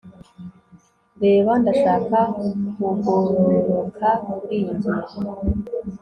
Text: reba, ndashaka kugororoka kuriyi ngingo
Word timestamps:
reba, 1.21 1.51
ndashaka 1.61 2.19
kugororoka 2.77 4.09
kuriyi 4.25 4.71
ngingo 4.77 5.13